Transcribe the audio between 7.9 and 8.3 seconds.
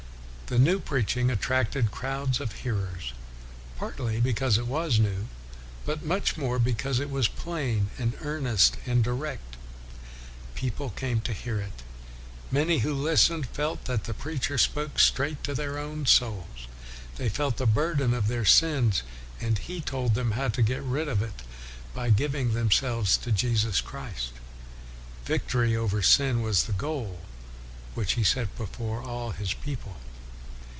and